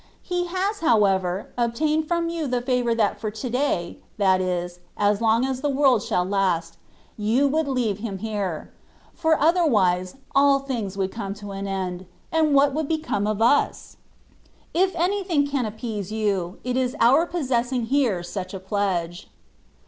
He 0.23 0.47
has, 0.47 0.79
however, 0.79 1.51
obtained 1.59 2.07
from 2.07 2.27
You 2.29 2.47
the 2.47 2.59
favour 2.63 2.95
that 2.95 3.21
for 3.21 3.29
^^ 3.31 3.33
to 3.39 3.49
day,^^ 3.51 4.01
that 4.17 4.41
is, 4.41 4.79
as 4.97 5.21
long 5.21 5.45
as 5.45 5.61
the 5.61 5.69
world 5.69 6.01
shall 6.01 6.25
last. 6.25 6.77
You 7.17 7.47
would 7.47 7.67
leave 7.67 7.99
Him 7.99 8.17
here: 8.17 8.73
for 9.13 9.39
otherwise, 9.39 10.15
all 10.33 10.57
things 10.57 10.97
would 10.97 11.11
come 11.11 11.35
to 11.35 11.51
an 11.51 11.67
end; 11.67 12.07
and 12.31 12.55
what 12.55 12.73
would 12.73 12.87
become 12.87 13.27
of 13.27 13.43
us? 13.43 13.97
n2 14.73 14.79
180 14.79 14.79
THE 14.79 14.79
WAY 14.79 14.87
OF 14.87 14.87
PERFECTION. 14.87 14.89
If 14.89 15.03
anything 15.37 15.51
can 15.51 15.65
appease 15.67 16.11
You, 16.11 16.57
it 16.63 16.75
is 16.75 16.95
our 16.99 17.27
possessing 17.27 17.85
here* 17.85 18.23
such 18.23 18.55
a 18.55 18.59
pledge. 18.59 19.29